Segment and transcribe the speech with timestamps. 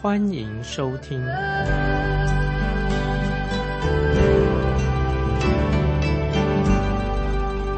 [0.00, 1.20] 欢迎收听。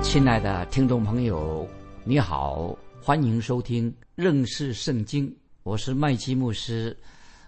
[0.02, 1.66] 亲爱的听众朋友，
[2.04, 6.94] 你好，欢迎收听认识圣经，我是麦基牧师。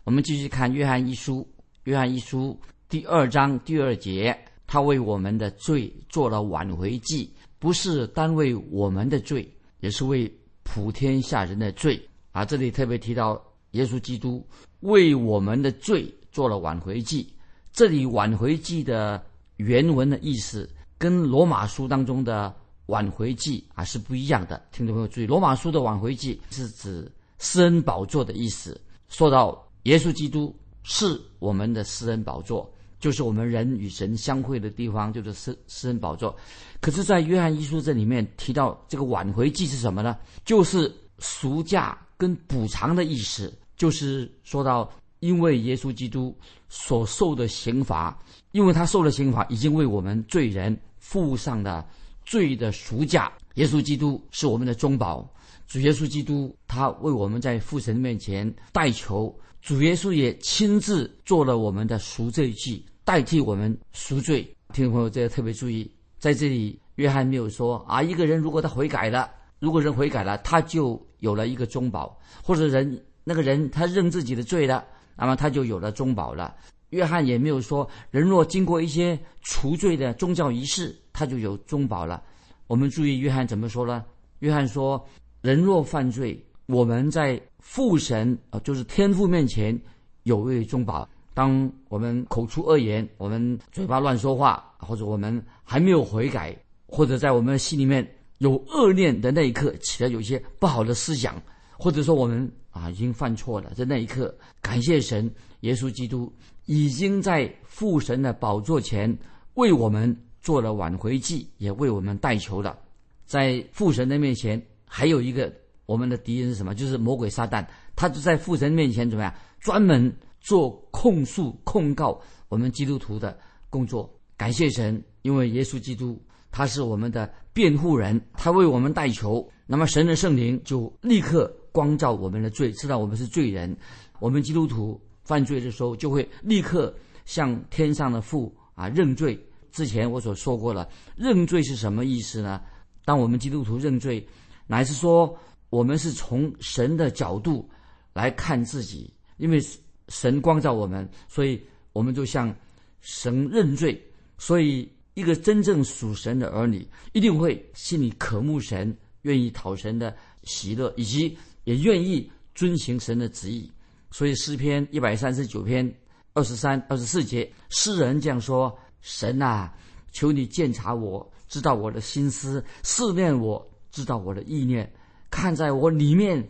[0.04, 1.46] 我们继续看约翰一书，
[1.84, 4.34] 约翰一书第二章第二节。
[4.66, 9.46] 他为我们的罪做了挽回祭，不是单为我们的罪，
[9.80, 12.00] 也是为普天下人的罪
[12.30, 12.42] 啊！
[12.42, 13.38] 这里特别提到
[13.72, 14.42] 耶稣基督
[14.80, 17.30] 为我们的罪做了挽回祭。
[17.72, 19.22] 这里挽回祭的
[19.56, 22.54] 原文的意思跟罗马书当中的
[22.86, 24.62] 挽回祭啊是不一样的。
[24.72, 32.72] 听众朋友注意，罗马书的挽回祭是指施恩宝座的意思，说到耶稣基督是我们的施恩宝座。
[33.00, 36.32] 就是我们人与神相会的地方，就是施施恩宝座。
[36.80, 40.16] 可是，在约翰一书这里面提到这个挽回祭是什么呢？
[40.44, 43.52] 就是赎价跟补偿的意思。
[43.76, 46.36] 就是说到，因为耶稣基督
[46.68, 48.16] 所受的刑罚，
[48.52, 51.86] 因为他受的刑罚已经为我们罪人付上了
[52.24, 53.32] 罪的赎价。
[53.54, 55.28] 耶稣基督是我们的中保，
[55.66, 62.84] 主耶稣基督他为我们在父神面前代求，主耶稣也亲自做了我们的赎罪祭。
[63.04, 69.28] 代替我们赎罪，听众朋友这要特别注意，在这里约翰没有说啊，一个人如果他悔改了，
[69.58, 74.84] 如果人悔改了，他就有了一个中保，或者人那个人他认自己的罪了，
[75.16, 76.54] 那么他就有了中保了。
[76.90, 82.22] 约翰也没有说人若经过一些除罪的宗教仪式，他就有中保了。
[82.66, 84.04] 我们注意约翰怎么说呢？
[84.40, 85.02] 约翰说，
[85.40, 89.78] 人若犯罪，我们在父神啊，就是天父面前
[90.24, 91.08] 有位中保。
[91.34, 96.54] 当我们口出恶言，我们嘴巴乱说话，或者我们还没有悔改，
[96.86, 98.06] 或者在我们心里面
[98.36, 101.40] 有恶念的那一刻，起了有一些不好的思想，
[101.82, 105.28] 或者说我们啊已经犯错了，在那一刻，感谢神，
[105.62, 106.32] 耶稣基督
[106.66, 109.18] 已经在父神的宝座前
[109.54, 112.78] 为我们做了挽回祭，也为我们代求了。
[113.26, 115.52] 在父神的面前，还有一个
[115.86, 116.72] 我们的敌人是什么？
[116.72, 117.66] 就是魔鬼撒旦，
[117.96, 119.34] 他就在父神面前怎么样？
[119.58, 120.14] 专门。
[120.44, 123.38] 做控诉、控告我们基督徒的
[123.70, 129.48] 工作，感谢神，因为耶稣基督他是我们的辩护人，他为我们代求。
[129.68, 133.76] 那么神的圣灵就立刻光照我们的罪，知道我们是罪人。
[134.20, 136.94] 我们基督徒犯罪的时候，就会立刻
[137.24, 139.36] 向天上的父啊认罪。
[139.72, 142.60] 之前我所说过了，认罪是什么意思呢？
[143.04, 144.24] 当我们基督徒认罪，
[144.66, 145.36] 乃是说
[145.70, 147.68] 我们是从神的角度
[148.12, 149.60] 来看自己，因为。
[150.08, 151.58] 神光照我们，所以
[151.94, 152.54] 我们就向
[153.00, 153.98] 神认罪。
[154.36, 163.70] 所以，一个真正属神的儿女，一定会心里渴慕神，愿意讨神的喜乐，以及也愿意遵行神的旨意。
[164.10, 165.92] 所以，诗篇一百三十九篇
[166.34, 169.72] 二十三、二十四节，诗人这样说：“神啊，
[170.12, 174.92] 求你鉴察我，知道我的心思，试炼我知道我的意念，
[175.30, 176.46] 看在我里面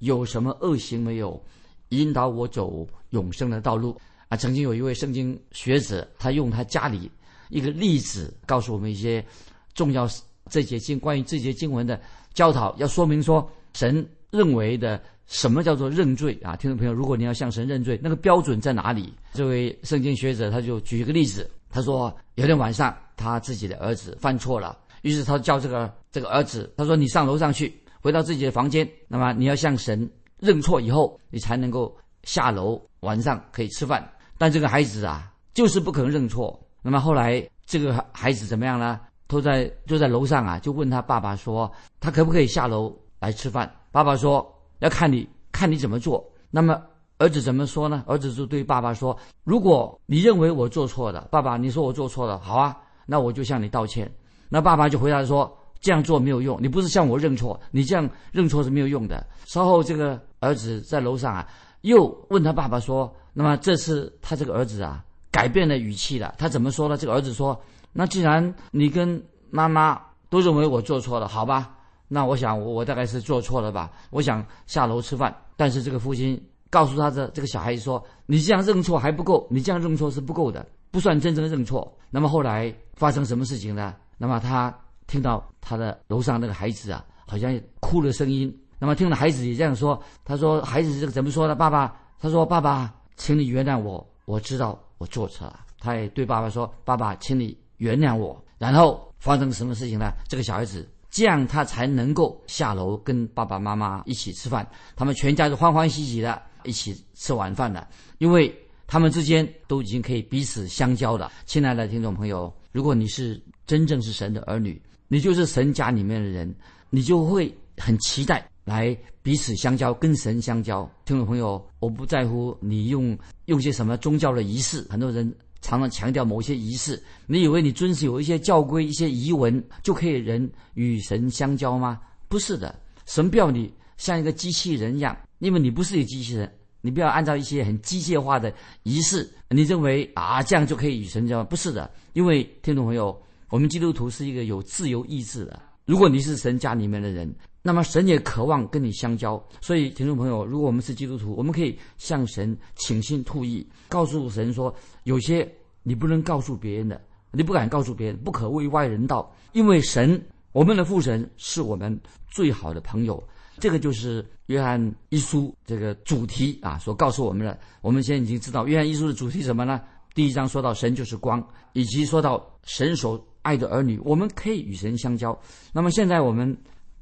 [0.00, 1.42] 有什么恶行没有。”
[1.90, 4.36] 引导我走永生的道路啊！
[4.36, 7.08] 曾经有一位圣经学者，他用他家里
[7.48, 9.24] 一个例子告诉我们一些
[9.72, 10.04] 重要
[10.50, 12.02] 这节经关于这节经文的
[12.34, 14.04] 教导，要说明说神
[14.36, 16.54] 认为的什么叫做认罪啊！
[16.54, 19.12] 听众朋友，如果你要向神认罪，那个标准在哪里？
[19.32, 30.08] 这位圣经学者他就举一个例子，他说有天晚上他自己的儿子犯错了，于是他叫这个这个儿子，他说你上楼上去，回到自己的房间，那么你要向神。
[30.38, 34.06] 认错以后，你才能够下楼，晚上可以吃饭。
[34.36, 36.62] 但这个孩子啊，就是不肯认错。
[36.82, 39.00] 那么后来，这个孩子怎么样呢？
[39.26, 44.46] 都在就在楼上啊，就问他爸爸说：“他可不可以下楼来吃饭？”爸爸说
[44.80, 46.22] ：“要看你看你怎么做。”
[46.52, 46.78] 那么
[47.16, 48.04] 儿子怎么说呢？
[48.06, 52.76] 儿子就对爸爸说：“如果你认为我做错了，爸爸，你说我做错了，好啊，
[53.06, 54.12] 那我就向你道歉。”
[54.50, 55.56] 那爸爸就回答说。
[55.78, 59.24] 这样做没有用，你不是向我认错，你这样认错是没有用的。
[59.44, 61.46] 稍后，这个儿子在楼上啊，
[61.82, 66.34] 又问他爸爸说：“那么这次他这个儿子啊，改变了语气了。
[66.38, 67.60] 他怎么说呢？”这个儿子说
[67.92, 70.00] ：“那既然你跟妈妈
[70.30, 71.75] 都认为我做错了，好吧，
[72.08, 73.90] 那我想我我大概是做错了吧。
[74.10, 83.94] 我想下楼吃饭，但是这个父亲告诉他的这个小孩子说：“你这样认错还不够，你这样认错是不够的，不算真正的认错。”那么后来发生什么事情呢？
[84.18, 84.74] 那么他
[85.06, 88.56] 听到他的楼上那个孩子啊，好像哭的声音。
[88.78, 91.54] 那么听了孩子也这样说，他说：“孩子这个怎么说呢？
[91.54, 100.10] 爸爸，他说爸爸，请你原谅我，我知道我做错了。”他也对爸爸说：“爸爸，请你原谅我。”然后发生什么事情呢？
[100.28, 107.88] 这个小孩子这样他才能够下楼跟爸爸妈妈一起吃饭，他们全家都欢欢喜喜的一起吃晚饭了，
[108.18, 108.54] 因为
[108.86, 111.32] 他们之间都已经可以彼此相交了。
[111.44, 116.54] 亲爱的听众朋友，如果你是真正是神的儿女，你就是神家里面的人，
[116.90, 118.46] 你就会很期待。
[118.64, 120.90] 来彼此相交，跟神相交。
[121.04, 125.32] 听众朋友，我不在乎你用用些什么宗教的仪式，很多人
[125.66, 127.02] 常常强调某些仪式。
[127.26, 132.00] 你以为你遵守有一些教规、一些仪文，就可以人与神相交吗？
[132.28, 132.72] 不是的，
[133.04, 136.48] 神不要你像一个机器人一样，因为你不是一个机器人，
[136.82, 138.54] 你不要按照一些很机械化的
[138.84, 141.42] 仪式，你认为啊这样就可以与神交？
[141.42, 143.20] 不是的，因为听众朋友，
[143.50, 145.60] 我们基督徒是一个有自由意志的。
[145.84, 147.34] 如果你是神家里面的人。
[147.66, 154.72] 那么神也渴望跟你相交，所以听众朋友，如果我们是基督徒，我们可以向神倾心吐意，告诉神说：
[155.02, 155.52] 有些
[155.82, 157.00] 你不能告诉别人的，
[157.32, 163.20] 你不敢告诉别人，不可为外人道，因为神，我们的父神是我们最好的朋友。
[163.58, 167.58] 这个就是约翰一书这个主题啊，所告诉我们的。
[167.80, 169.80] 我们现在已经知道约翰一书的主题什么呢？
[170.14, 175.36] 第一章说到神就是光，以及说到神所爱的儿女，我们可以与神相交。
[175.72, 176.56] 那么现在我们。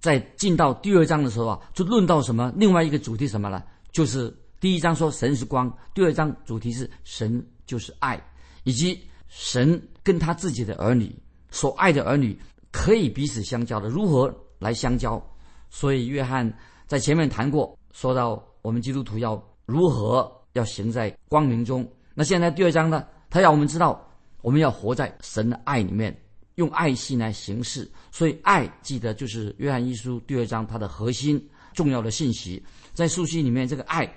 [0.05, 2.53] 在进到第二章的时候啊，就论到什么？
[2.55, 3.63] 另外一个主题什么呢？
[3.91, 4.31] 就是
[4.61, 8.23] 第一章说神是光，第二章主题是神就是爱，
[8.65, 11.11] 以及神跟他自己的儿女
[11.51, 12.39] 所爱的儿女
[12.71, 15.19] 可以彼此相交的，如何来相交？
[15.71, 16.55] 所以约翰
[16.87, 21.83] 在前面谈过，说到我们基督徒要如何要行在光明中。
[22.13, 24.07] 那现在第二章呢，他要我们知道，
[24.43, 26.15] 我们要活在神的爱里面。
[26.57, 31.43] 用爱心来行事，所以爱记得就是约翰一书第二章它的核心
[31.73, 32.63] 重要的信息。
[32.93, 34.09] 在书信里面，这个爱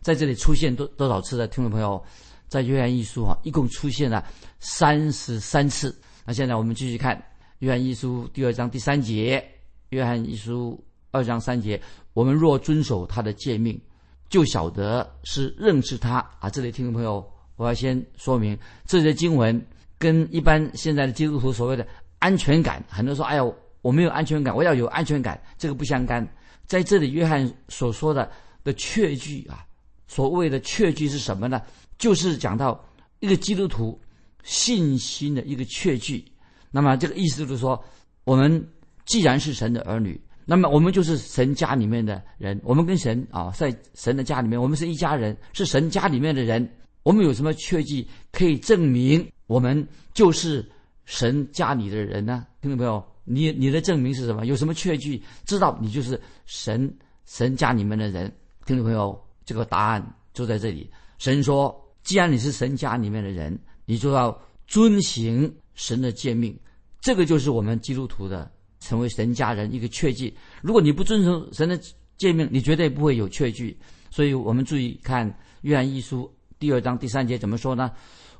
[0.00, 2.02] 在这里出现多多少次的听众朋友，
[2.48, 4.24] 在约翰一书啊，一共出现了
[4.58, 5.96] 三十三次。
[6.24, 7.22] 那现在我们继续看
[7.60, 9.42] 约翰一书第二章第三节，
[9.90, 10.82] 约翰一书
[11.12, 11.80] 二章三节，
[12.12, 13.80] 我们若遵守他的诫命，
[14.28, 16.50] 就晓得是认识他啊。
[16.50, 17.24] 这里听众朋友，
[17.54, 19.64] 我要先说明这些经文。
[19.98, 21.86] 跟一般现在的基督徒所谓的
[22.18, 23.42] 安全感，很多人说：“哎呀，
[23.82, 26.26] 我没有安全感，我要有安全感。”这个不相干。
[26.66, 28.30] 在这里，约翰所说的
[28.62, 29.64] 的确据啊，
[30.08, 31.60] 所谓的确据是什么呢？
[31.98, 32.82] 就是讲到
[33.20, 34.00] 一个基督徒
[34.42, 36.24] 信心的一个确据。
[36.70, 37.82] 那么这个意思就是说，
[38.24, 38.66] 我们
[39.04, 42.60] 既然是神的儿女，那么我们就是神家里面的人。
[42.64, 46.68] 我们跟神啊，在神的家里面，我们是一家人，是神家里面的人。
[47.02, 49.30] 我们有什么确据可以证明？
[49.46, 50.64] 我们就是
[51.04, 54.46] 神家里的人呢，听众朋友，你你的证明是什么？
[54.46, 56.90] 有什么确据知道你就是神
[57.26, 58.32] 神家里面的人？
[58.64, 60.90] 听众朋友，这个答案就在这里。
[61.18, 64.34] 神说，既然你是神家里面的人，你就要
[64.66, 66.58] 遵行神的诫命。
[67.02, 68.50] 这个就是我们基督徒的
[68.80, 70.34] 成为神家人一个确据。
[70.62, 71.78] 如果你不遵守神的
[72.16, 73.78] 诫命，你绝对不会有确据。
[74.10, 77.92] 所以我们注意看约翰一书第二章第三节怎么说呢？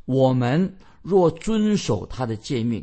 [0.07, 0.75] 我们。
[1.05, 2.83] 若遵守他的诫命，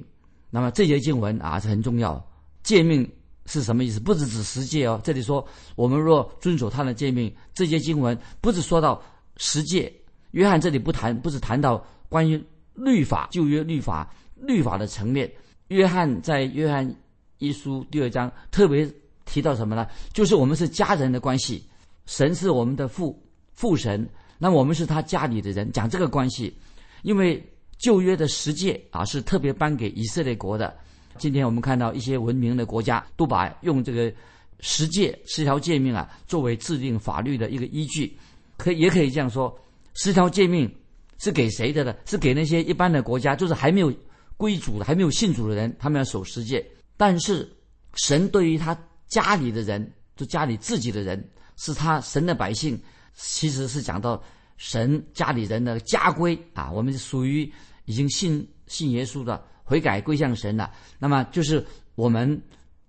[0.51, 2.23] 那么这节经文啊是很重要。
[2.61, 3.09] 诫命
[3.47, 3.99] 是什么意思？
[3.99, 5.01] 不是指十诫哦。
[5.03, 5.43] 这里说
[5.75, 9.01] 我们若遵守他的诫命，这节经文不是说到
[9.37, 9.91] 十诫。
[10.31, 12.41] 约翰这里不谈，不是谈到关于
[12.75, 15.29] 律法、旧约律法、律法的层面。
[15.69, 16.95] 约翰在约翰
[17.39, 18.87] 一书第二章特别
[19.25, 19.87] 提到什么呢？
[20.13, 21.67] 就是我们是家人的关系，
[22.05, 23.19] 神是我们的父
[23.55, 26.55] 父神，那我们是他家里的人，讲这个关系，
[27.01, 27.43] 因为。
[27.81, 30.71] 旧约的十诫啊，是特别颁给以色列国的。
[31.17, 34.13] 今天我们看到一些文明的国家都把用这个
[34.59, 38.15] 十诫十条诫命啊，作为制定法律的一个依据。
[38.55, 39.59] 可也可以这样说，
[39.95, 40.71] 十条诫命
[41.17, 41.95] 是给谁的呢？
[42.05, 43.91] 是给那些一般的国家，就是还没有
[44.37, 46.63] 归主的、还没有信主的人，他们要守十诫。
[46.95, 47.51] 但是
[47.95, 52.79] 神对于他家里的人，就家里自己的人，是他神的百姓，
[53.15, 54.21] 其实是讲到
[54.57, 57.51] 神家里人的家规啊，我们属于。
[57.85, 62.41] 已经信信耶稣的悔改归向神了，那么就是我们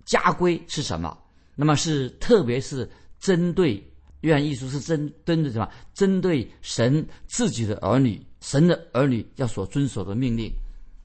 [0.05, 1.17] 家规是什么？
[1.55, 3.83] 那么是特别是针对
[4.23, 5.69] 约翰一书是针针对什么？
[5.95, 10.51] 针对神自己的儿女，神的儿女要所遵守的命令。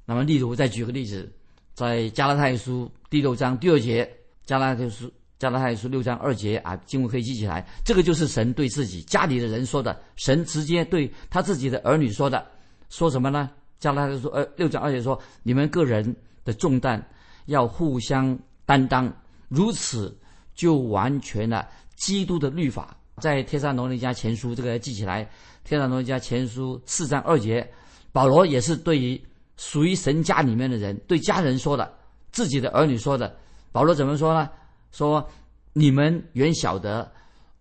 [0.06, 1.32] 那么例如再举个例子，
[1.74, 4.10] 在加拉太书第六章第二节，
[4.46, 7.68] 加拉太书加拉太书六章二节啊，经文可以记起来。
[7.84, 12.48] 这个就是神对自己家里的人说的，神直接对他自己的儿女说的，
[12.90, 13.50] 说什么呢？
[13.80, 17.06] 加拉太书呃六章二节说：你们个人的重担
[17.46, 19.12] 要互相担当，
[19.48, 20.16] 如此
[20.56, 22.96] 就完全了基督的律法。
[23.18, 25.28] 在天山罗尼家前书这个要记起来，
[25.64, 27.68] 天山罗尼家前书四章二节，
[28.12, 29.20] 保罗也是对于
[29.58, 31.92] 属于神家里面的人，对家人说的，
[32.32, 33.36] 自己的儿女说的。
[33.72, 34.50] 保罗怎么说呢？
[34.92, 35.28] 说
[35.74, 37.12] 你们原晓得，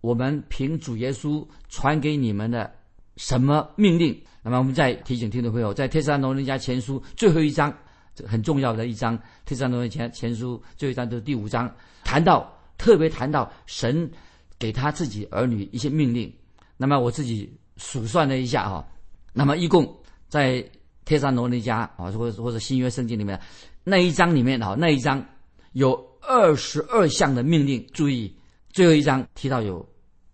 [0.01, 2.71] 我们凭主耶稣传给你们的
[3.17, 4.19] 什么命令？
[4.43, 7.77] 那么我们再提醒听众朋友，在帖撒罗尼迦前书最后一章，
[8.15, 14.11] 这很重要的一章，帖撒罗尼迦前书最后一章就是第五章，谈到特别谈到神。
[14.59, 16.33] 给他自己儿女一些命令，
[16.79, 18.89] 那么我自己数算了一下哈，
[19.35, 19.87] 那么一共
[20.31, 20.67] 在
[21.05, 23.39] 帖撒罗尼迦啊，或者或者新约圣经里面
[23.85, 25.23] 那一章里面哈，那一章
[25.73, 25.93] 有
[26.23, 27.87] 二十二项的命令。
[27.93, 28.35] 注意，
[28.71, 29.87] 最后一章提到有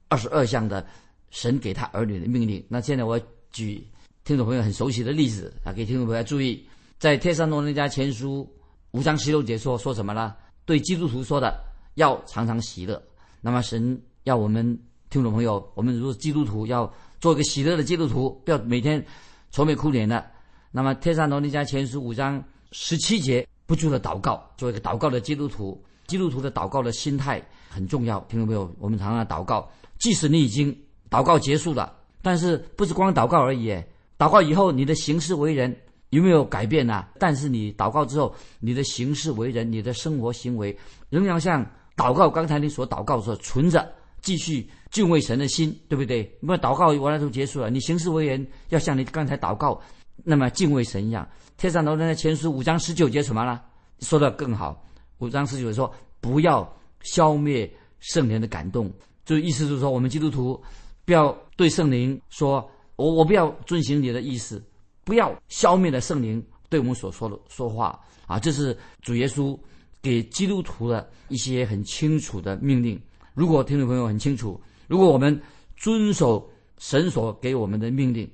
[0.06, 0.86] 二十二项的
[1.32, 2.64] 神给他儿女的命令。
[2.68, 3.20] 那现在我
[3.50, 3.84] 举
[4.22, 6.64] 听众朋友很熟悉的例子啊，给听众朋友注意，
[7.00, 8.48] 在天山罗尼迦前书
[8.92, 10.36] 五章十六节说说什么呢？
[10.64, 11.60] 对基督徒说的，
[11.96, 13.02] 要常常喜乐。
[13.40, 14.00] 那么神。
[14.24, 14.64] 要我们
[15.10, 16.88] 听众朋友，我们如果基督徒要
[17.20, 19.04] 做一个喜乐的基督徒，不要每天
[19.50, 20.24] 愁眉苦脸的。
[20.70, 25.84] 那么《天山罗尼迦前书》五章十七节，不住的祷告，做一个祷告的基督徒。
[26.06, 30.72] 基督徒的祷告的心态很重要，听众朋友，我们常常祷告，即使你已经
[31.12, 33.72] 祷告结束了，但是不是光祷告而已。
[34.18, 35.76] 祷告以后，你的行事为人
[36.10, 37.04] 有没有改变呢？
[37.18, 40.76] 但是你祷告之后，你的行事为人，你的生活行为，
[41.10, 41.64] 仍然像
[41.96, 43.88] 祷告刚才你所祷告所存着。
[44.22, 46.32] 继续敬畏神的心，对不对？
[46.40, 47.68] 那么祷告完了就结束了。
[47.68, 49.80] 你行事为人要像你刚才祷告
[50.22, 51.28] 那么敬畏神一样。
[51.56, 53.60] 天上楼的前书五章十九节什么呢？
[53.98, 54.80] 说的更好。
[55.18, 55.92] 五章十九说
[56.22, 58.88] ：“不要消灭圣灵的感动。”
[59.26, 60.62] 就意思就是说，我们基督徒
[61.04, 64.62] 不要对圣灵说：“我我不要遵行你的意思，
[65.04, 69.58] 不要消灭了圣灵对我们所说的说话。”啊，这是主耶稣
[70.00, 72.98] 给基督徒的一些很清楚的命令。
[73.34, 75.38] 如果听众朋友很清楚，如果我们
[75.76, 78.30] 遵守神所给我们的命令，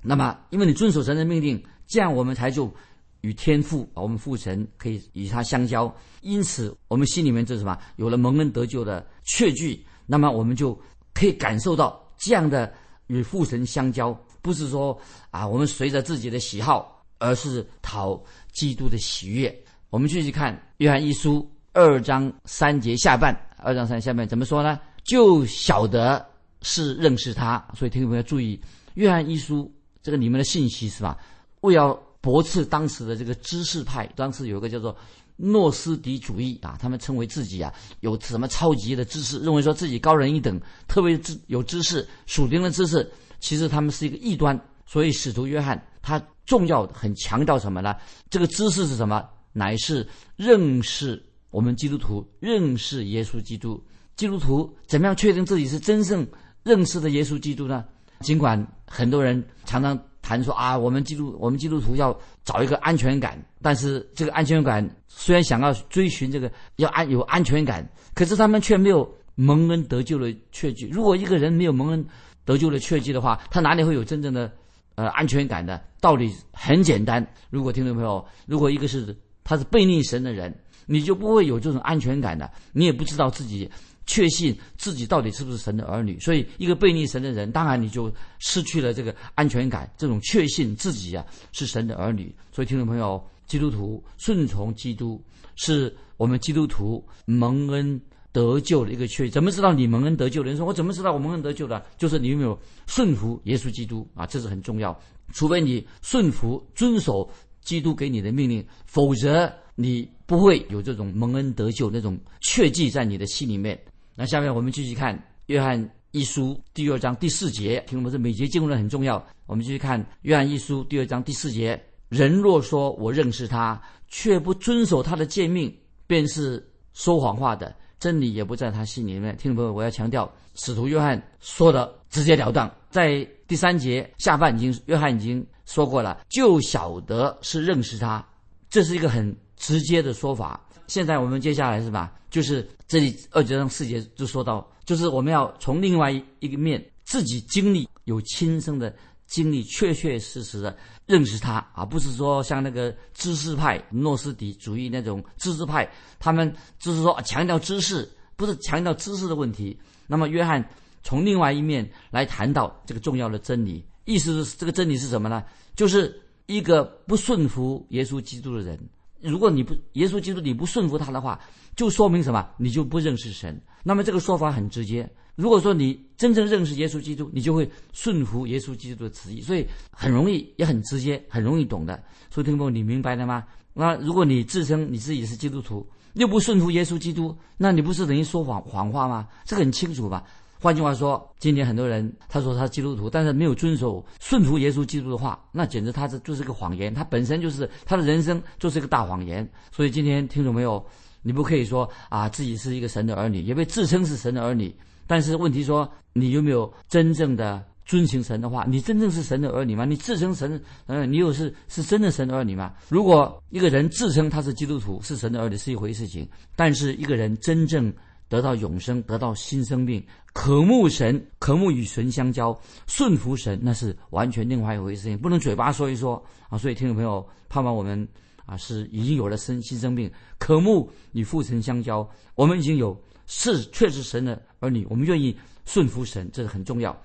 [0.00, 2.72] 那么因为你遵守神的命令，这样我们才就
[3.20, 5.94] 与天父，我们父神可以与他相交。
[6.22, 7.76] 因此，我们心里面这是什么？
[7.96, 10.80] 有了蒙恩得救的确据，那么我们就
[11.12, 12.72] 可以感受到这样的
[13.08, 14.96] 与父神相交，不是说
[15.32, 19.52] 啊，我们随着自己的喜好，而是讨基督的喜悦。
[19.90, 23.36] 我们继续看约翰一书二章三节下半。
[23.56, 24.78] 二章三下面怎么说呢？
[25.02, 26.24] 就晓得
[26.60, 28.60] 是认识他，所以听众朋友注意，
[28.94, 29.68] 约翰一书
[30.00, 31.18] 这个里面的信息是吧？
[31.62, 34.96] 为要驳斥当时的这个知识派，当时有一个叫做
[35.44, 44.58] 诺斯底主义啊，他们称为自己啊有什么超级的知识，认为说自己高人一等，特别知有知识属灵的知识，其实他们是一个异端。
[44.86, 47.96] 所以使徒约翰他重要很强调什么呢？
[48.30, 49.28] 这个知识是什么？
[49.52, 50.06] 乃是
[50.36, 51.20] 认识。
[51.50, 53.82] 我们基督徒认识耶稣基督，
[54.16, 56.26] 基督徒怎么样确定自己是真正
[56.62, 57.84] 认识的耶稣基督呢？
[58.20, 70.88] 尽管很多人常常谈说啊，我们基督我们基督徒要找一个安全感，但是这个安全感虽然想要追寻这个要安有安全感，可是他们却没有蒙恩得救的确据。
[70.88, 72.06] 如果一个人没有蒙恩
[72.44, 74.50] 得救的确据的话，他哪里会有真正的
[74.94, 75.82] 呃安全感的？
[76.00, 79.14] 道理很简单，如果听众朋友，如果一个是
[79.44, 80.54] 他是背逆神的人。
[80.84, 83.70] 你就不会有这种安全感的，你也不知道自己
[84.06, 86.18] 确信自己到底是不是神的儿女。
[86.20, 92.34] 所以，一个背逆神的人，当然你就失去了这个安全感，这种确信自己啊是神的儿女。
[92.52, 95.22] 所以，听众朋友，基督徒顺从基督，
[95.56, 98.00] 是我们基督徒蒙恩
[98.32, 99.28] 得救的一个确。
[99.28, 100.42] 怎么知道你蒙恩得救？
[100.42, 101.84] 人说我怎么知道我蒙恩得救的？
[101.96, 104.26] 就是你有没有顺服耶稣基督啊？
[104.26, 104.98] 这是很重要。
[105.32, 107.30] 除非你顺服遵守
[107.62, 109.52] 基督给你的命令，否则。
[109.74, 113.82] 你不会有这种蒙恩得救那种确记在你的心里面。
[114.14, 119.24] 那下面我们继续看约翰一书第二章第四节，听我们这每节经文很重要。
[119.46, 125.74] 我们继续看约翰一书第二章第四节：人若说我认识他，却不遵守他的诫命，
[126.06, 129.34] 便是说谎话的，真理也不在他心里面。
[129.36, 138.22] 听众朋友，我要强调，使徒约翰说的直截了当，在第三节下半已经约翰已经说过了，就晓得是认识他，
[138.68, 139.34] 这是一个很。
[139.62, 140.60] 直接的说法。
[140.92, 142.12] 现在我们接下来是吧？
[142.28, 148.94] 就是这里二节章四节就说到，就是我们要从另外一个面，自己经历有亲身的
[149.24, 158.06] 经历，确确实实的认识他，而不是说像那个知识派诺斯底主义那种知识派，他们就是说强调知识，
[158.36, 159.74] 不是强调知识的问题。
[160.06, 160.62] 那么约翰
[161.02, 165.42] 从另外一面来谈到这个重要的真理，意思是这个真理是什么呢？
[165.74, 168.78] 就是一个不顺服耶稣基督的人，
[169.22, 171.40] 如果你不耶稣基督你不顺服他的话，
[171.76, 172.46] 就说明什么？
[172.56, 173.60] 你就不认识神。
[173.82, 175.08] 那么这个说法很直接。
[175.34, 182.02] 如果说你真正认识耶稣基督，你就会顺服耶稣基督的旨意，所以很容易，也很直接，很容易懂的。
[182.30, 183.44] 所以听众，你明白了吗？
[183.72, 189.26] 那如果你自称你自己是基督徒，又不顺服耶稣基督，那你不是等于说谎谎话吗？
[189.46, 190.22] 这个很清楚吧？
[190.62, 199.46] 换句话说，今天很多人他说他基督徒，但是没有遵守顺服耶稣基督的话，那简直他这就是个谎言，他本身就是他的人生就是一个大谎言。
[199.72, 200.86] 所以今天听懂没有？
[201.22, 204.72] 你不可以说啊自己是一个神的儿女，也被自称是神的儿女。
[205.08, 208.64] 但是问题说，你有没有真正的遵行神的话？
[208.68, 209.84] 你真正是神的儿女吗？
[209.84, 212.72] 你自称神，嗯，你有是是真的神的儿女吗？
[212.88, 217.92] 如果一个人自称他是基督徒，是神的儿女是一回事情，但是一个人真正
[218.32, 226.56] 得到永生，得到新生命，渴慕神，渴慕与神相交，顺服神，那是完全另外一回事情，不能嘴巴说一说啊。
[226.56, 228.08] 所以听众朋友，盼望我们
[228.46, 232.98] 啊是已经有了生新生命，渴慕与父神相交，我们已经有。
[233.26, 235.36] 是，确实神的儿女，我们愿意
[235.66, 236.98] 顺服神，这是很重要。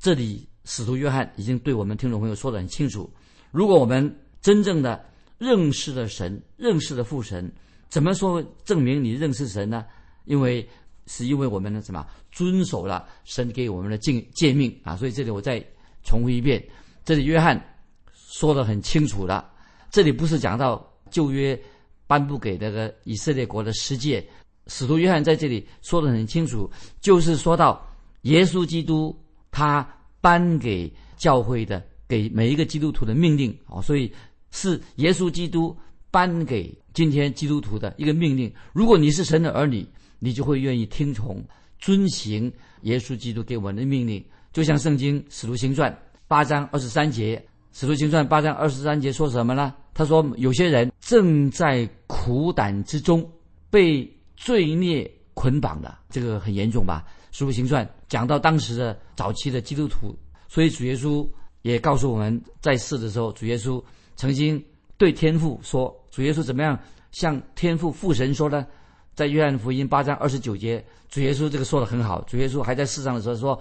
[0.00, 3.08] 这里使徒约翰已经对我们听众朋友说得很清楚：
[3.52, 5.00] 如果我们真正的
[5.38, 7.52] 认识了神，认识了父神，
[7.88, 9.84] 怎么说证明你认识神呢？
[10.24, 10.66] 因为
[11.06, 14.96] 是因为我们的什么遵守了神给我们的诫诫命啊！
[14.96, 15.62] 所以这里我再
[16.04, 16.62] 重复一遍，
[17.04, 17.60] 这里约翰
[18.14, 19.50] 说得很清楚了。
[19.90, 21.60] 这里不是讲到旧约
[22.06, 24.26] 颁布给那个以色列国的十诫。
[24.68, 27.84] 使徒约翰在这里说的很清楚，就是说到
[28.22, 29.14] 耶稣基督
[29.50, 29.86] 他
[30.20, 34.10] 颁给教会的，给每一个基督徒的命令啊，所以
[34.52, 35.76] 是耶稣基督
[36.12, 38.50] 颁给今天基督徒的一个命令。
[38.72, 39.84] 如果你是神的儿女，
[40.22, 41.44] 你就会愿意听从、
[41.78, 42.50] 遵行
[42.82, 44.24] 耶稣基督给我们的命令。
[44.52, 45.92] 就像圣经使徒行传
[46.28, 49.74] 八章二十三节，使徒行传八章二十三节说什么呢？
[49.92, 53.28] 他说有些人正在苦胆之中
[53.68, 54.08] 被。
[54.34, 57.04] 罪孽捆绑的这个很严重吧？
[57.30, 60.12] 《使徒行传》讲到当时的早期的基督徒，
[60.48, 61.24] 所以主耶稣
[61.60, 63.80] 也告诉我们在世的时候，主耶稣
[64.16, 64.60] 曾经
[64.98, 66.76] 对天父说：“主耶稣怎么样
[67.12, 68.66] 向天父父神说呢？”
[69.14, 72.22] 在约翰福音八章二十九节，主耶稣这个说的很好。
[72.22, 73.60] 主耶稣还在世上的时候说：“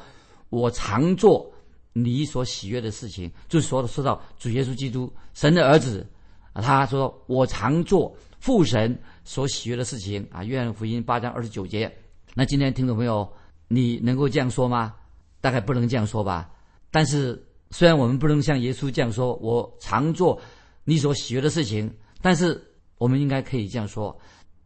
[0.50, 1.52] 我常做
[1.94, 6.06] 你所喜悦的事情。”就说说到主耶稣基督神的儿子，
[6.54, 11.90] 他说：“我常做父神。”所喜悦的事情啊，《约翰福音》八章二十九节。
[12.34, 13.32] 那今天听众朋友，
[13.68, 14.96] 你能够这样说吗？
[15.40, 16.50] 大概不能这样说吧。
[16.90, 20.42] 但是虽然我们不能像耶稣这样说，我常做
[20.84, 22.60] 你所喜悦的事情，但是
[22.98, 24.20] 我们应该可以这样说：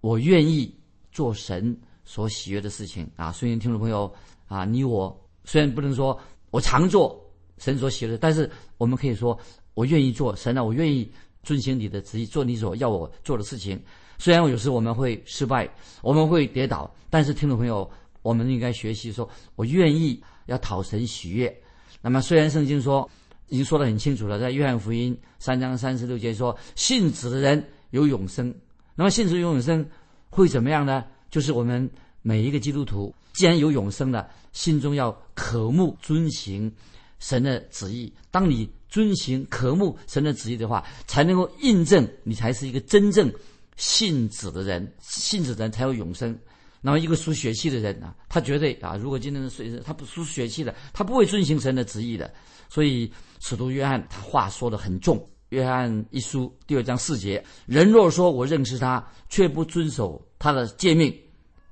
[0.05, 0.71] 我愿意
[1.11, 3.31] 做神所喜悦的事情啊。
[3.31, 4.13] 虽然听众朋友
[4.47, 6.15] 啊，你我虽然不能说
[6.51, 7.19] 我常做
[7.57, 9.35] 神所喜悦的，但是我们可以说
[9.73, 13.81] 我愿意做神啊，我愿意遵循你的旨意，做你所要我做的事情。
[14.19, 15.67] 虽然有时我们会失败，
[16.03, 17.89] 我们会跌倒，但是听众朋友，
[18.21, 21.51] 我们应该学习说，我愿意要讨神喜悦。
[21.99, 23.09] 那么，虽然圣经说
[23.47, 28.53] 已经说得很清楚了，在约翰福音三章三十六节说，信子的人有永生。
[28.95, 29.85] 那么，信子有永生
[30.29, 31.03] 会怎么样呢？
[31.29, 31.89] 就是我们
[32.21, 36.71] 每一个基督徒，既然有永生了，心中要渴慕遵行
[37.19, 38.11] 神的旨意。
[38.31, 43.31] 当你遵行渴慕神的旨意的话，才能够印证你才是一个真正。
[43.75, 46.33] 信子的人，信子的人才有永生。
[46.79, 52.33] 那么一个属血气的人啊，他绝对啊，如果今天是谁他不属血气的，他不会遵行神的旨意的。
[52.69, 55.21] 所以使徒约翰他话说的很重。
[55.55, 61.17] 约翰一书第二章四节：人若说我认识他，却不遵守他的诫命，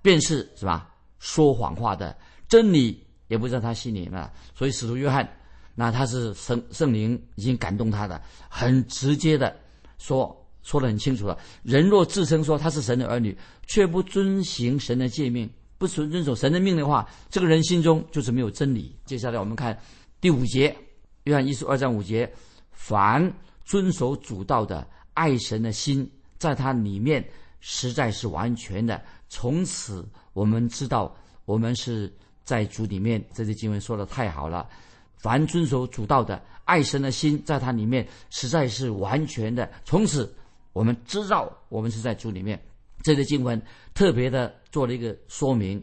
[0.01, 0.87] 便是什么？
[1.19, 2.15] 说谎话的，
[2.47, 4.31] 真理也不在他心里了。
[4.55, 5.29] 所以使徒约翰，
[5.75, 9.53] 那他是圣圣灵已经感动他的，很直接的
[9.97, 10.39] 说。
[10.65, 11.37] 说得很清楚了。
[11.61, 18.95] 人若自称说他是神的儿女，却不遵行神的诫命，不遵遵守神的命的话，这个人心中就是没有真理。
[19.03, 19.77] 接下来我们看
[20.21, 20.73] 第五节，
[21.25, 22.31] 约翰一书二章五节：
[22.71, 23.29] 凡
[23.65, 27.23] 遵守主道的，爱神的心在他里面
[27.59, 29.01] 实在是完全的。
[29.29, 32.11] 从此我们知道，我们是
[32.43, 33.23] 在主里面。
[33.33, 34.67] 这些经文说的太好了。
[35.17, 39.69] 凡遵守主道的，爱神的心在他里面实在是完全的。
[39.83, 40.33] 从此。
[40.73, 42.59] 我们知道，我们是在主里面。
[43.03, 43.61] 这个经文
[43.93, 45.79] 特别的做了一个说明。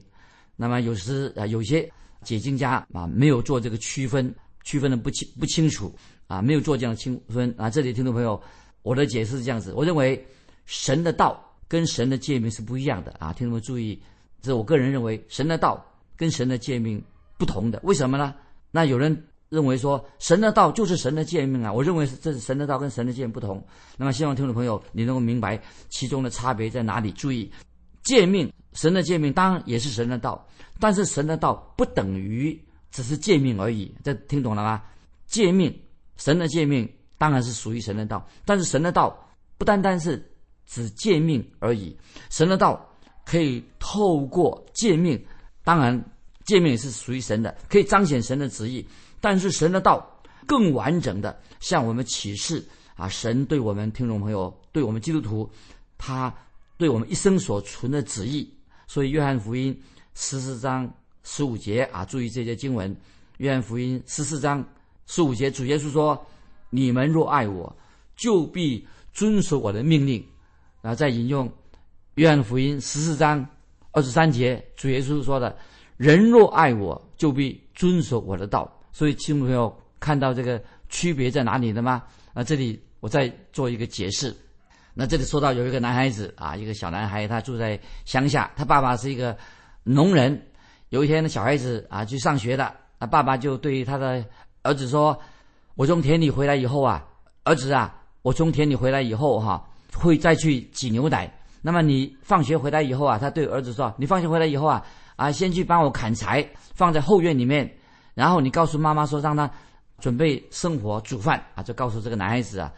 [0.57, 1.89] 那么有时啊，有些
[2.25, 5.95] 解经家啊，没有做这个区分，区分的不清不清楚
[6.31, 7.69] 啊，没有做这样的区分啊。
[7.69, 8.41] 这里听众朋友，
[8.83, 10.25] 我的解释是这样子：我认为
[10.65, 13.33] 神的道跟神的诫命是不一样的啊。
[13.33, 14.01] 听众们注意，
[14.41, 15.85] 这我个人认为，神的道
[16.17, 17.03] 跟神的诫命
[17.37, 17.81] 不同的。
[17.83, 18.33] 为什么呢？
[18.71, 21.73] 那有人认为说，神的道就是神的诫命啊。
[21.73, 23.61] 我认为这是神的道跟神的诫命不同。
[23.97, 27.11] 那么，希望听众朋友你能够明白其中的差别在哪里。
[27.11, 27.51] 注意，
[28.05, 30.47] 诫命，神的诫命当然也是神的道，
[30.79, 32.57] 但是神的道不等于
[32.93, 33.93] 只是诫命而已。
[34.05, 34.81] 这听懂了吗？
[35.27, 35.77] 诫命，
[36.21, 39.19] 神的诫命当然是属于神的道，但是神的道
[39.57, 40.23] 不单单是
[40.67, 41.97] 指诫命而已。
[42.29, 42.89] 神的道
[43.25, 45.19] 可以透过诫命，
[45.65, 45.99] 当然
[46.45, 48.87] 诫命也是属于神的，可以彰显神的旨意。
[49.19, 52.63] 但是神的道更完整的向我们启示
[52.97, 55.51] 啊，神对我们听众朋友，对我们基督徒，
[55.97, 56.33] 他
[56.77, 58.49] 对我们一生所存的旨意。
[58.87, 59.79] 所以约翰福音
[60.15, 62.95] 十四章十五节啊，注意这些经文。
[63.39, 64.63] 约翰福音十四章
[65.11, 66.25] 十五节，主耶稣说
[66.71, 67.77] ：“你们若爱我，
[68.15, 70.25] 就必遵守我的命令。”
[70.81, 71.51] 然后再引用
[72.15, 73.45] 约翰福音十四章
[73.91, 75.57] 二十三节，主耶稣说的
[75.99, 82.05] ：“人若爱我，就必遵守我的道。”所以，听众朋友看到这个区别在哪里了吗？
[82.33, 84.33] 啊，这里我再做一个解释。
[84.95, 89.37] 那这里说到有一个男孩子啊，一个小男孩，他住在乡下，他爸爸是一个
[89.83, 90.41] 农人。
[90.91, 94.25] 有一天，呢，小孩子啊去上学了，那爸爸就对他的
[94.63, 95.19] 儿子说
[95.75, 97.05] ：“我从田里回来以后啊，
[97.45, 101.33] 儿子啊，我从田里回来以后哈，会再去挤牛奶。
[101.63, 104.85] 那么你放学回来以后啊，他对儿子说：你放学回来以后啊，
[105.17, 107.71] 啊，先去帮我砍柴，放在后院里面。”
[108.15, 109.51] 然后你告诉妈妈说，让她
[109.99, 112.71] 准备生火煮饭啊，就告诉这个男孩子啊，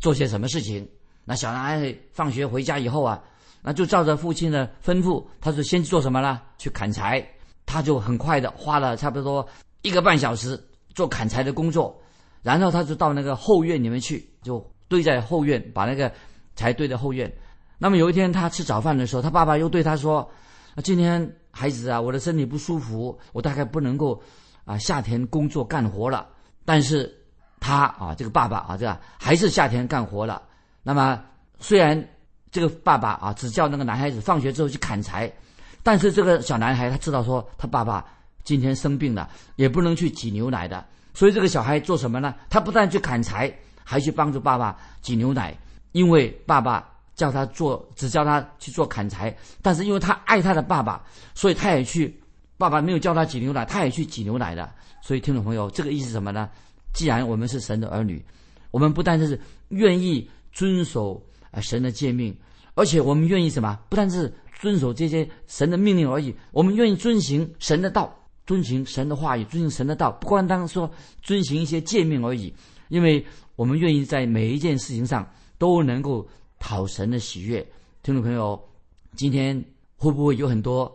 [0.00, 0.88] 做些什么事情。
[1.24, 3.22] 那小男孩放学回家以后啊，
[3.60, 6.40] 那就照着父亲的吩咐，他说先去做什么呢？
[6.56, 7.22] 去砍柴。
[7.66, 9.46] 他就很快的花了差不多
[9.82, 10.60] 一个半小时
[10.94, 12.00] 做砍柴的工作，
[12.42, 16.12] 然后他就到那个后院里面去，就堆在后院，把那个
[16.56, 17.32] 柴堆在后院。
[17.78, 20.30] 那么有一天他吃早饭的时候，他爸爸又对他说
[20.84, 24.22] ：“今天孩子啊，我的身体不舒服，我大概不能够。”
[24.66, 26.28] 啊，夏天工作干活了，
[26.64, 27.12] 但是
[27.58, 30.40] 他啊，这个爸爸啊，这样还是夏天干活了。
[30.84, 31.20] 那么
[31.58, 32.08] 虽然
[32.52, 35.32] 这个爸爸啊，只叫那个男孩子放学之后去砍柴，
[35.82, 38.06] 但是这个小男孩他知道说，他爸爸
[38.44, 40.84] 今天生病了，也不能去挤牛奶的。
[41.14, 42.34] 所以这个小孩做什么呢？
[42.48, 43.52] 他不但去砍柴，
[43.84, 45.56] 还去帮助爸爸挤牛奶，
[45.92, 51.02] 因为爸爸叫他做，只叫他去做砍柴，但是因为他爱他的爸爸，
[51.34, 52.14] 所以他也去。
[52.56, 54.70] 爸爸没有叫他挤牛奶，他也去挤牛奶的。
[55.00, 56.46] 所以，听众朋友，这个意思什么呢？
[56.92, 58.22] 既然我们是神的儿女，
[58.70, 62.36] 我们不但是愿意遵守啊神的诫命，
[62.74, 63.78] 而且我们愿意什么？
[63.88, 68.14] 不但是遵守这些神的命令而已，我们愿意遵行神的道，
[68.46, 70.90] 遵循神的话语，遵循神的道，不光当说
[71.22, 72.52] 遵循一些诫命而已，
[72.88, 73.24] 因为
[73.56, 76.26] 我们愿意在每一件事情上都能够
[76.58, 77.66] 讨神的喜悦。
[78.02, 78.60] 听众朋友，
[79.14, 79.62] 今天
[79.96, 80.90] 会不会有很多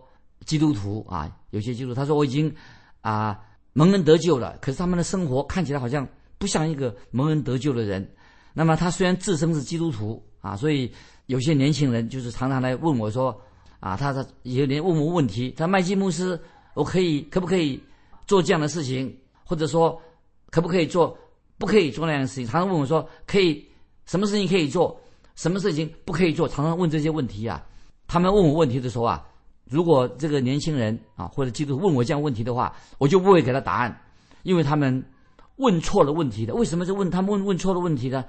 [0.45, 1.29] 基督徒啊？
[1.51, 2.53] 有些基督徒他说我已经
[3.01, 3.39] 啊
[3.73, 8.05] 蒙恩得救了，可是他们的生活看起来好像不像一个蒙恩得救的人。
[8.53, 10.91] 那么他虽然自称是基督徒啊，所以
[11.27, 13.39] 有些年轻人就是常常来问我说
[13.79, 16.39] 啊，他他有人问我问题，他麦基牧师，
[16.75, 17.81] 我可以可不可以
[18.27, 19.11] 做这样的事情，
[19.43, 19.99] 或者说
[20.51, 21.17] 可不可以做
[21.57, 22.45] 不可以做那样的事情？
[22.45, 23.65] 常常问我说可以
[24.05, 24.95] 什么事情可以做，
[25.33, 26.47] 什么事情不可以做？
[26.47, 27.65] 常常问这些问题啊。
[28.05, 29.25] 他们问我问题的时候啊。
[29.67, 33.99] 如果这个年轻人啊或者基督问我这样问题的话，我就不会给他答案，
[34.43, 35.03] 因为他们
[35.55, 36.53] 问错了问题的。
[36.53, 38.23] 为什么是问他们问问错了问题呢？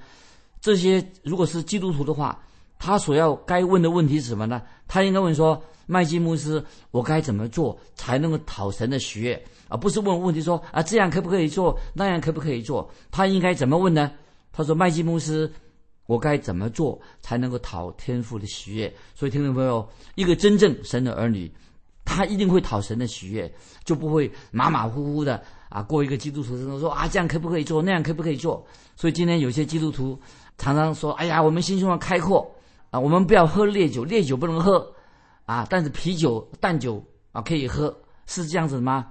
[0.59, 2.41] 这些如果是基督徒的话，
[2.79, 4.61] 他所要该问的问题是什么呢？
[4.87, 9.45] 他应该问说：麦基牧师，我该怎么做才能够讨神的喜悦？
[9.69, 12.89] 而不是问问题说啊这样可不可以做，那样可不可以做？
[13.11, 14.11] 他应该怎么问呢？
[14.51, 15.51] 他说：麦基牧师。
[16.07, 18.95] 我该怎么做才能够讨天父的喜悦？
[19.13, 19.85] 所以，听众朋友，
[20.15, 21.51] 一个真正神的儿女，
[22.05, 28.65] 他一定会讨神的喜悦，就不会马马虎虎的啊过一个基督徒生活，说啊这样可不可以做，那样可不可以做？
[28.95, 30.17] 所以，今天有些基督徒
[30.57, 32.49] 常常说：“哎呀，我们心胸要开阔
[32.99, 34.91] 我们不要喝烈酒，烈酒不能喝
[35.45, 39.07] 啊，但是啤酒、淡酒啊可以喝，是这样子吗？”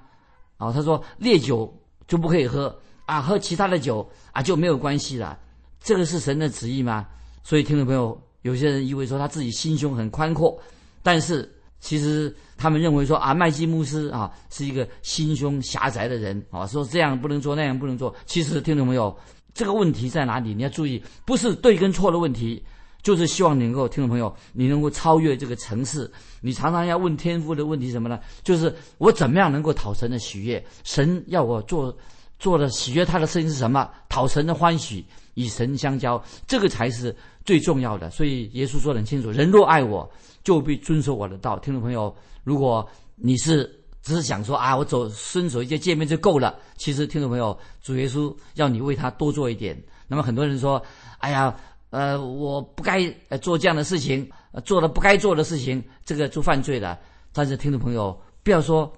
[0.58, 1.70] 啊，他说烈酒
[2.08, 5.38] 就不可以喝啊，喝其他的酒啊就没有关系了。
[5.80, 7.06] 这个是神的旨意吗？
[7.42, 10.58] 所以听众朋友，有些人以为说他自己心胸很宽阔，
[11.02, 11.46] 但是
[11.78, 18.14] 其实他们认为说啊，麦基牧师啊是一个心胸狭窄的人啊，说这样不能做，那样不能做。
[18.24, 19.14] 其实听众朋友，
[19.52, 20.54] 这个问题在哪里？
[20.54, 22.64] 你要注意，不是对跟错的问题，
[23.06, 26.10] 就是希望你能够听众朋友，你能够超越这个城市。
[26.40, 28.18] 你常常要问天父的问题什么呢？
[28.42, 30.60] 就是我怎么样能够讨神的喜悦？
[30.82, 31.96] 神要我做
[32.36, 33.88] 做的喜悦他的事情是什么？
[34.08, 35.06] 讨神的欢喜。
[35.34, 37.14] 与神相交，这个才是
[37.44, 38.10] 最重要的。
[38.10, 40.10] 所以耶稣说得很清楚：人若爱我，
[40.42, 41.56] 就必遵守我的道。
[41.60, 49.80] 听众朋友，如果你是只是想说啊，我走遵守一些诫命就够了，其实听众朋友，主耶稣要你为他多做一点。
[50.08, 50.82] 那么很多人说：
[51.18, 51.54] 哎呀，
[51.90, 53.08] 呃，我不该
[53.40, 54.30] 做这样的事情，
[54.64, 56.98] 做了不该做的事情，这个就犯罪了。
[57.32, 58.92] 但是听众朋友，不要说。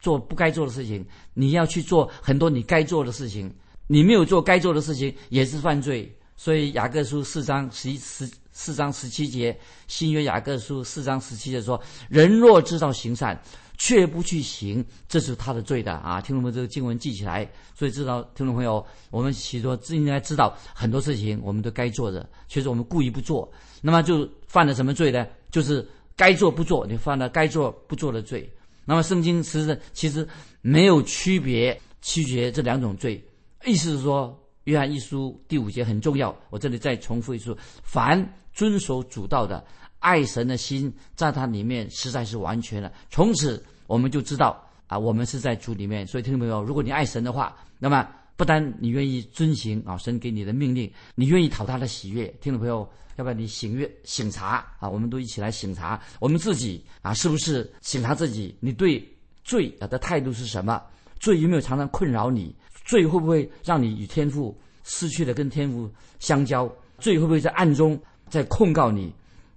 [0.00, 1.02] 做不该做的事情，
[1.32, 3.50] 你要去做很多你该做的事情。
[3.86, 6.14] 你没有做该做的事情，也是犯罪。
[6.36, 11.80] 所以雅各书四章十一十四章十七节，新约雅各书四章十七节说
[12.10, 13.40] ：“人若知道行善，
[13.76, 17.48] 却不去行，这是他的罪的啊！”听众们，这个经文记起来。
[17.74, 23.50] 所以知道听众朋友，我们许多应该知道很多事情，我们都该做的，其实我们故意不做，
[23.82, 25.26] 那么就犯了什么罪呢？
[25.50, 28.48] 就是该做不做，你犯了该做不做的罪。
[28.84, 30.26] 那么圣经其实其实
[30.60, 33.22] 没有区别区别这两种罪，
[33.64, 36.34] 意思是说，约翰一书第五节很重要。
[36.50, 39.64] 我这里再重复一次：凡遵守主道的，
[40.04, 42.92] 爱神的心在他里面实在是完全了。
[43.08, 46.06] 从此我们就知道啊，我们是在主里面。
[46.06, 52.26] 所以听众朋友，如果你爱神的话，那么不单你愿意遵行啊神给你的命令，你愿意讨他的喜悦。
[52.40, 52.86] 听众朋友。
[53.16, 58.52] 要不然你醒月醒察啊，我们都一起来醒察我们自己啊，是不是醒察自己？
[58.58, 59.08] 你对
[59.44, 60.82] 罪啊的态度是什么？
[61.20, 62.52] 罪有没有常常困扰你？
[62.84, 65.88] 罪会不会让你与天父失去了跟天父
[66.18, 66.68] 相交？
[66.98, 67.96] 罪会不会在暗中
[68.28, 69.14] 在控告你？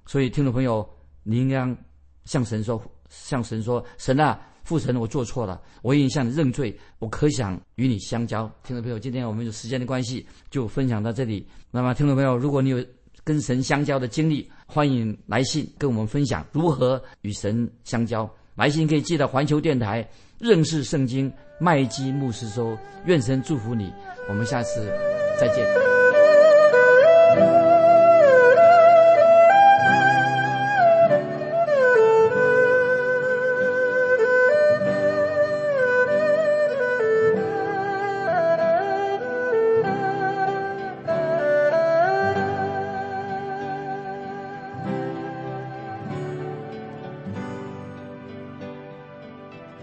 [0.07, 0.87] 所以听众朋友，
[1.23, 1.67] 你应该
[2.25, 8.49] 向神说，向神说，神啊，父神，我做错了，我已经向你认罪，我可想与你相交。
[8.63, 11.45] 听众朋友，今天我们有时间的关系，就分享到这里。
[11.69, 12.83] 那么听众朋友，如果你有
[13.23, 18.29] 跟神相交的经历，欢迎来信跟我们分享如何与神相交。
[18.55, 20.07] 来信可以寄到环球电台
[20.39, 22.77] 认识圣经麦基牧师收。
[23.05, 23.91] 愿神祝福你，
[24.29, 24.85] 我们下次
[25.39, 25.96] 再见。